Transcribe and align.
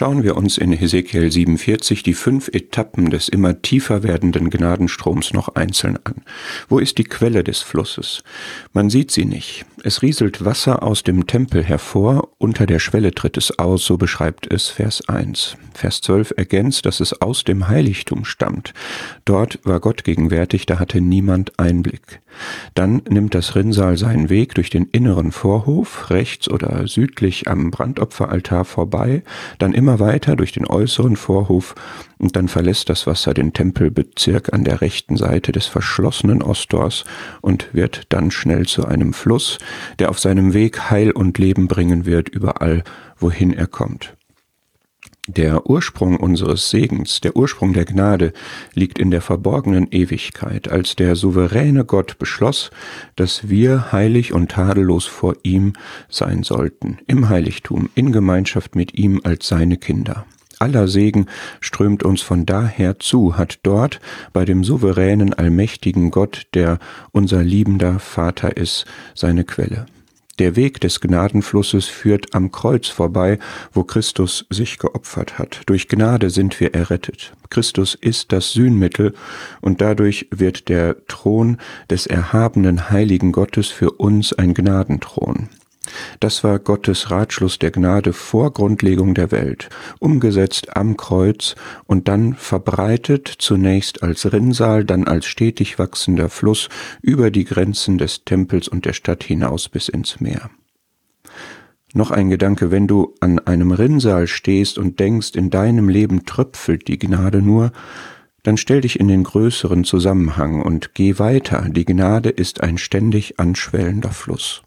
Schauen 0.00 0.22
wir 0.22 0.38
uns 0.38 0.56
in 0.56 0.72
Hesekiel 0.72 1.30
47 1.30 2.02
die 2.02 2.14
fünf 2.14 2.48
Etappen 2.48 3.10
des 3.10 3.28
immer 3.28 3.60
tiefer 3.60 4.02
werdenden 4.02 4.48
Gnadenstroms 4.48 5.34
noch 5.34 5.56
einzeln 5.56 5.98
an. 6.04 6.22
Wo 6.70 6.78
ist 6.78 6.96
die 6.96 7.04
Quelle 7.04 7.44
des 7.44 7.60
Flusses? 7.60 8.22
Man 8.72 8.88
sieht 8.88 9.10
sie 9.10 9.26
nicht. 9.26 9.66
Es 9.84 10.00
rieselt 10.00 10.42
Wasser 10.42 10.82
aus 10.82 11.02
dem 11.02 11.26
Tempel 11.26 11.62
hervor, 11.62 12.30
unter 12.38 12.64
der 12.64 12.78
Schwelle 12.78 13.14
tritt 13.14 13.36
es 13.36 13.58
aus, 13.58 13.84
so 13.84 13.98
beschreibt 13.98 14.50
es 14.50 14.68
Vers 14.68 15.06
1. 15.06 15.58
Vers 15.74 16.00
12 16.00 16.32
ergänzt, 16.34 16.86
dass 16.86 17.00
es 17.00 17.20
aus 17.20 17.44
dem 17.44 17.68
Heiligtum 17.68 18.24
stammt. 18.24 18.72
Dort 19.30 19.60
war 19.62 19.78
Gott 19.78 20.02
gegenwärtig, 20.02 20.66
da 20.66 20.80
hatte 20.80 21.00
niemand 21.00 21.56
Einblick. 21.56 22.20
Dann 22.74 23.00
nimmt 23.08 23.32
das 23.32 23.54
Rinnsal 23.54 23.96
seinen 23.96 24.28
Weg 24.28 24.56
durch 24.56 24.70
den 24.70 24.86
inneren 24.86 25.30
Vorhof, 25.30 26.10
rechts 26.10 26.50
oder 26.50 26.88
südlich 26.88 27.46
am 27.46 27.70
Brandopferaltar 27.70 28.64
vorbei, 28.64 29.22
dann 29.60 29.72
immer 29.72 30.00
weiter 30.00 30.34
durch 30.34 30.50
den 30.50 30.66
äußeren 30.66 31.14
Vorhof 31.14 31.76
und 32.18 32.34
dann 32.34 32.48
verlässt 32.48 32.88
das 32.88 33.06
Wasser 33.06 33.32
den 33.32 33.52
Tempelbezirk 33.52 34.52
an 34.52 34.64
der 34.64 34.80
rechten 34.80 35.16
Seite 35.16 35.52
des 35.52 35.66
verschlossenen 35.66 36.42
Osttors 36.42 37.04
und 37.40 37.72
wird 37.72 38.06
dann 38.08 38.32
schnell 38.32 38.66
zu 38.66 38.84
einem 38.84 39.12
Fluss, 39.12 39.58
der 40.00 40.10
auf 40.10 40.18
seinem 40.18 40.54
Weg 40.54 40.90
Heil 40.90 41.12
und 41.12 41.38
Leben 41.38 41.68
bringen 41.68 42.04
wird 42.04 42.30
überall, 42.30 42.82
wohin 43.16 43.52
er 43.52 43.68
kommt. 43.68 44.16
Der 45.28 45.68
Ursprung 45.68 46.16
unseres 46.16 46.70
Segens, 46.70 47.20
der 47.20 47.36
Ursprung 47.36 47.74
der 47.74 47.84
Gnade 47.84 48.32
liegt 48.74 48.98
in 48.98 49.10
der 49.10 49.20
verborgenen 49.20 49.86
Ewigkeit, 49.90 50.68
als 50.68 50.96
der 50.96 51.14
souveräne 51.14 51.84
Gott 51.84 52.18
beschloss, 52.18 52.70
dass 53.16 53.48
wir 53.50 53.92
heilig 53.92 54.32
und 54.32 54.50
tadellos 54.50 55.04
vor 55.04 55.36
ihm 55.42 55.74
sein 56.08 56.42
sollten, 56.42 56.98
im 57.06 57.28
Heiligtum, 57.28 57.90
in 57.94 58.12
Gemeinschaft 58.12 58.74
mit 58.74 58.94
ihm 58.94 59.20
als 59.22 59.46
seine 59.46 59.76
Kinder. 59.76 60.24
Aller 60.58 60.88
Segen 60.88 61.26
strömt 61.60 62.02
uns 62.02 62.22
von 62.22 62.44
daher 62.44 62.98
zu, 62.98 63.36
hat 63.36 63.60
dort 63.62 64.00
bei 64.32 64.44
dem 64.44 64.64
souveränen, 64.64 65.34
allmächtigen 65.34 66.10
Gott, 66.10 66.48
der 66.54 66.78
unser 67.12 67.42
liebender 67.42 67.98
Vater 67.98 68.56
ist, 68.56 68.84
seine 69.14 69.44
Quelle. 69.44 69.86
Der 70.40 70.56
Weg 70.56 70.80
des 70.80 71.02
Gnadenflusses 71.02 71.84
führt 71.84 72.34
am 72.34 72.50
Kreuz 72.50 72.88
vorbei, 72.88 73.38
wo 73.74 73.84
Christus 73.84 74.46
sich 74.48 74.78
geopfert 74.78 75.38
hat. 75.38 75.60
Durch 75.66 75.86
Gnade 75.86 76.30
sind 76.30 76.58
wir 76.60 76.72
errettet. 76.72 77.34
Christus 77.50 77.94
ist 77.94 78.32
das 78.32 78.54
Sühnmittel 78.54 79.12
und 79.60 79.82
dadurch 79.82 80.28
wird 80.30 80.70
der 80.70 80.96
Thron 81.08 81.58
des 81.90 82.06
erhabenen 82.06 82.88
heiligen 82.88 83.32
Gottes 83.32 83.68
für 83.68 83.90
uns 83.90 84.32
ein 84.32 84.54
Gnadenthron. 84.54 85.50
Das 86.20 86.44
war 86.44 86.58
Gottes 86.58 87.10
Ratschluss 87.10 87.58
der 87.58 87.70
Gnade 87.70 88.12
vor 88.12 88.52
Grundlegung 88.52 89.14
der 89.14 89.30
Welt, 89.30 89.70
umgesetzt 89.98 90.76
am 90.76 90.96
Kreuz 90.96 91.54
und 91.86 92.06
dann 92.08 92.34
verbreitet 92.34 93.28
zunächst 93.38 94.02
als 94.02 94.30
Rinnsal, 94.30 94.84
dann 94.84 95.06
als 95.06 95.26
stetig 95.26 95.78
wachsender 95.78 96.28
Fluss 96.28 96.68
über 97.00 97.30
die 97.30 97.44
Grenzen 97.44 97.96
des 97.96 98.24
Tempels 98.24 98.68
und 98.68 98.84
der 98.84 98.92
Stadt 98.92 99.24
hinaus 99.24 99.68
bis 99.68 99.88
ins 99.88 100.20
Meer. 100.20 100.50
Noch 101.92 102.10
ein 102.10 102.30
Gedanke, 102.30 102.70
wenn 102.70 102.86
du 102.86 103.14
an 103.20 103.40
einem 103.40 103.72
Rinnsal 103.72 104.26
stehst 104.26 104.78
und 104.78 105.00
denkst, 105.00 105.30
in 105.34 105.50
deinem 105.50 105.88
Leben 105.88 106.24
tröpfelt 106.24 106.86
die 106.86 106.98
Gnade 106.98 107.42
nur, 107.42 107.72
dann 108.42 108.56
stell 108.56 108.82
dich 108.82 109.00
in 109.00 109.08
den 109.08 109.24
größeren 109.24 109.84
Zusammenhang 109.84 110.62
und 110.62 110.94
geh 110.94 111.18
weiter. 111.18 111.66
Die 111.68 111.84
Gnade 111.84 112.30
ist 112.30 112.62
ein 112.62 112.78
ständig 112.78 113.40
anschwellender 113.40 114.12
Fluss. 114.12 114.62